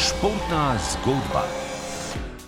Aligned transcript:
Športna 0.00 0.78
zgodba. 0.80 1.44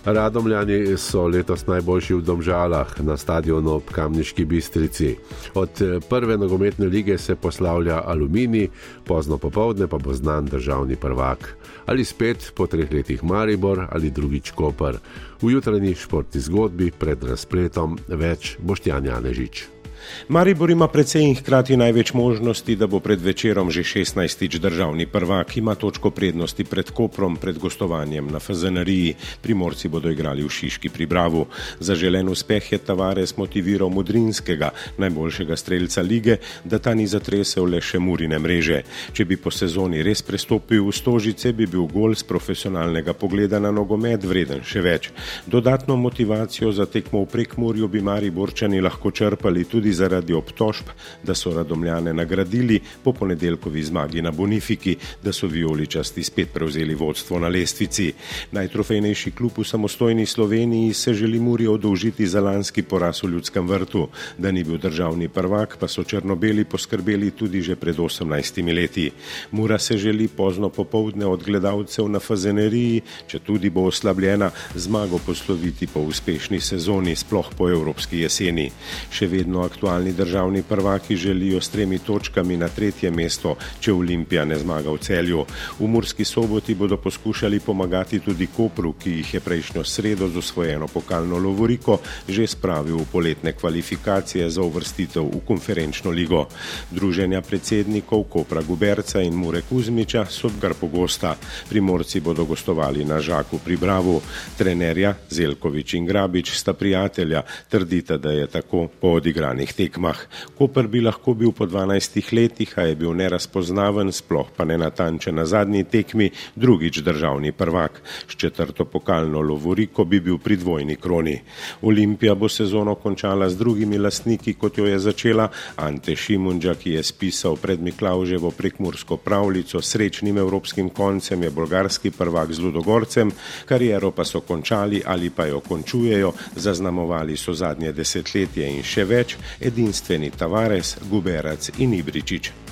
Radomljani 0.05 0.97
so 0.97 1.27
letos 1.27 1.67
najboljši 1.67 2.13
v 2.13 2.21
Domžalah 2.21 2.95
na 3.05 3.17
stadionu 3.17 3.75
ob 3.75 3.91
Kamniški 3.91 4.45
bistrici. 4.45 5.15
Od 5.53 5.81
eh, 5.81 5.99
prve 6.09 6.37
nogometne 6.37 6.85
lige 6.85 7.17
se 7.17 7.35
poslavlja 7.35 8.01
Alumini, 8.05 8.69
pozno 9.05 9.37
popovdne 9.37 9.87
pa 9.87 9.97
bo 9.97 10.13
znan 10.13 10.45
državni 10.45 10.95
prvak. 10.95 11.57
Ali 11.85 12.05
spet 12.05 12.51
po 12.55 12.67
treh 12.67 12.91
letih 12.91 13.23
Maribor 13.23 13.85
ali 13.91 14.09
drugič 14.09 14.51
Koper. 14.51 14.97
V 15.41 15.51
jutranji 15.51 15.93
športni 15.95 16.41
zgodbi 16.41 16.91
pred 16.91 17.23
razpletom 17.23 17.99
več 18.07 18.57
Boštjan 18.59 19.05
Janežič. 19.05 19.82
Maribor 20.27 20.71
ima 20.71 20.87
precej 20.87 21.23
in 21.23 21.35
hkrati 21.35 21.77
največ 21.77 22.13
možnosti, 22.13 22.75
da 22.75 22.87
bo 22.87 22.99
pred 22.99 23.21
večerom 23.21 23.71
že 23.71 23.83
16. 23.83 24.59
državni 24.59 25.05
prvak, 25.05 25.57
ima 25.57 25.75
točko 25.75 26.11
prednosti 26.11 26.63
pred 26.63 26.91
Koprom, 26.91 27.35
pred 27.35 27.59
gostovanjem 27.59 28.27
na 28.27 28.39
FZNRiji. 28.39 29.15
Primorci 29.41 29.87
bodo 29.87 30.09
igrali 30.09 30.43
v 30.43 30.49
Šiški 30.49 30.89
pri 30.89 31.05
Bravu. 31.05 31.45
Za 31.79 31.95
želen 31.95 32.29
uspeh 32.29 32.71
je 32.71 32.77
Tavares 32.77 33.37
motiviral 33.37 33.89
Mudrinskega, 33.89 34.69
najboljšega 34.97 35.55
streljca 35.55 36.01
lige, 36.01 36.37
da 36.63 36.79
ta 36.79 36.93
ni 36.93 37.07
zatresel 37.07 37.65
le 37.65 37.81
še 37.81 37.99
murine 37.99 38.39
mreže. 38.39 38.83
Če 39.13 39.25
bi 39.25 39.37
po 39.37 39.51
sezoni 39.51 40.03
res 40.03 40.21
prestopil 40.21 40.87
v 40.87 40.91
stožice, 40.91 41.53
bi 41.53 41.67
bil 41.67 41.87
gol 41.87 42.15
z 42.15 42.23
profesionalnega 42.27 43.13
pogleda 43.13 43.59
na 43.59 43.71
nogomet 43.71 44.23
vreden 44.23 44.63
še 44.63 44.81
več. 44.81 45.09
Dodatno 45.47 45.95
motivacijo 45.95 46.71
za 46.71 46.85
tekmo 46.85 47.23
v 47.23 47.31
prekmurju 47.37 47.87
bi 47.87 48.01
Mariborčani 48.01 48.81
lahko 48.81 49.11
črpali 49.11 49.65
tudi 49.65 49.92
zaradi 49.93 50.33
obtožb, 50.33 50.89
da 51.23 51.35
so 51.35 51.53
radomljane 51.53 52.13
nagradili 52.13 52.79
po 53.03 53.13
ponedeljkovi 53.13 53.83
zmagi 53.83 54.21
na 54.21 54.31
Bonifiki, 54.31 54.95
da 55.23 55.33
so 55.33 55.47
vijoličasti 55.47 56.23
spet 56.23 56.53
prevzeli 56.53 56.95
vodstvo 56.95 57.39
na 57.39 57.47
lestvici. 57.47 58.13
Najtrofejnejši 58.51 59.31
klub 59.31 59.51
v 59.57 59.63
samostojni 59.63 60.25
Sloveniji 60.25 60.93
se 60.93 61.13
želi 61.13 61.39
Muri 61.39 61.67
odolžiti 61.67 62.27
za 62.27 62.41
lanski 62.41 62.83
poraz 62.83 63.23
v 63.23 63.29
ljudskem 63.29 63.67
vrtu. 63.67 64.07
Da 64.37 64.51
ni 64.51 64.63
bil 64.63 64.77
državni 64.77 65.29
prvak, 65.29 65.77
pa 65.79 65.87
so 65.87 66.03
črnobeli 66.03 66.65
poskrbeli 66.65 67.31
tudi 67.31 67.61
že 67.61 67.75
pred 67.75 67.97
18 67.97 68.75
leti. 68.75 69.11
Mura 69.51 69.79
se 69.79 69.97
želi 69.97 70.27
pozno 70.27 70.69
popovdne 70.69 71.25
od 71.25 71.43
gledalcev 71.43 72.07
na 72.09 72.19
fazeneriji, 72.19 73.01
če 73.27 73.39
tudi 73.39 73.69
bo 73.69 73.85
oslabljena, 73.87 74.51
zmago 74.75 75.19
posloviti 75.25 75.87
po 75.87 75.99
uspešni 75.99 76.59
sezoni, 76.61 77.15
sploh 77.15 77.49
po 77.57 77.69
evropski 77.69 78.19
jeseni. 78.19 78.71
Še 79.11 79.27
vedno 79.27 79.61
aktualno 79.61 79.82
aktualni 79.83 80.13
državni 80.13 80.63
prvaki 80.63 81.15
želijo 81.15 81.61
s 81.61 81.69
tremi 81.69 81.99
točkami 81.99 82.57
na 82.57 82.67
tretje 82.67 83.11
mesto, 83.11 83.55
če 83.79 83.91
Olimpija 83.93 84.45
ne 84.45 84.55
zmaga 84.55 84.91
v 84.91 84.97
celju. 84.97 85.43
V 85.79 85.87
Murski 85.87 86.23
soboti 86.25 86.75
bodo 86.75 86.97
poskušali 86.97 87.59
pomagati 87.59 88.19
tudi 88.19 88.47
Kopru, 88.47 88.93
ki 88.93 89.11
jih 89.11 89.33
je 89.33 89.39
prejšnjo 89.39 89.83
sredo 89.83 90.27
z 90.27 90.37
osvojeno 90.37 90.87
pokalno 90.87 91.37
Lovoriko 91.37 91.99
že 92.27 92.47
spravil 92.47 92.97
v 92.97 93.05
poletne 93.11 93.51
kvalifikacije 93.51 94.49
za 94.49 94.61
uvrstitev 94.61 95.23
v 95.23 95.41
konferenčno 95.47 96.11
ligo. 96.11 96.47
Druženja 96.91 97.41
predsednikov 97.41 98.23
Kopra 98.23 98.61
Guberca 98.61 99.21
in 99.21 99.35
Mure 99.35 99.61
Kuzmiča 99.61 100.25
so 100.29 100.51
gar 100.61 100.73
pogosta. 100.79 101.35
Primorci 101.69 102.19
bodo 102.21 102.45
gostovali 102.45 103.05
na 103.05 103.19
Žaku 103.19 103.59
pri 103.59 103.77
Bravu. 103.77 104.21
Trenerja 104.57 105.15
Zelkovič 105.29 105.93
in 105.93 106.05
Grabič 106.05 106.55
sta 106.55 106.73
prijatelja, 106.73 107.43
trdita, 107.69 108.17
da 108.17 108.31
je 108.31 108.47
tako 108.47 108.87
po 109.01 109.17
odigranih 109.19 109.72
tekmah. 109.77 110.17
Koper 110.57 110.87
bi 110.87 111.01
lahko 111.01 111.33
bil 111.33 111.51
po 111.51 111.65
12 111.65 112.33
letih, 112.33 112.73
a 112.77 112.87
je 112.87 112.95
bil 112.95 113.13
nerazpoznaven, 113.13 114.11
sploh 114.11 114.49
pa 114.55 114.65
ne 114.65 114.77
natančen 114.77 115.35
na 115.35 115.45
zadnji 115.45 115.83
tekmi, 115.83 116.29
drugič 116.55 117.01
državni 117.03 117.51
prvak. 117.51 118.01
S 118.27 118.35
četrto 118.35 118.85
pokalno 118.85 119.41
Lovoriko 119.41 120.05
bi 120.05 120.19
bil 120.19 120.37
pri 120.37 120.57
dvojni 120.57 120.95
kroni. 120.95 121.39
Olimpija 121.81 122.35
bo 122.35 122.49
sezono 122.49 122.95
končala 122.95 123.49
z 123.49 123.57
drugimi 123.57 123.97
lastniki, 123.97 124.53
kot 124.53 124.77
jo 124.77 124.85
je 124.85 124.99
začela. 124.99 125.49
Ante 125.75 126.15
Šimunđa, 126.15 126.75
ki 126.75 126.91
je 126.97 127.03
spisal 127.03 127.55
pred 127.55 127.81
Miklauževo 127.81 128.51
prekmursko 128.51 129.17
pravljico 129.17 129.81
srečnim 129.81 130.37
evropskim 130.37 130.89
koncem, 130.89 131.43
je 131.43 131.49
bolgarski 131.49 132.11
prvak 132.11 132.53
z 132.53 132.59
Ludogorcem, 132.59 133.31
kariero 133.65 134.11
pa 134.11 134.25
so 134.25 134.41
končali 134.41 135.01
ali 135.05 135.29
pa 135.29 135.45
jo 135.45 135.59
končujejo, 135.59 136.33
zaznamovali 136.55 137.37
so 137.37 137.53
zadnje 137.53 137.91
desetletje 137.91 138.69
in 138.69 138.83
še 138.83 139.05
več, 139.05 139.37
jedinstveni 139.59 140.31
Tavares, 140.31 140.97
Guberac 141.09 141.69
i 141.77 141.87
Nibričić. 141.87 142.53